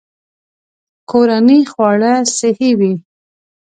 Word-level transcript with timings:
کورني 1.09 1.59
خواړه 1.71 2.13
صحي 2.37 2.71
وي. 2.79 2.93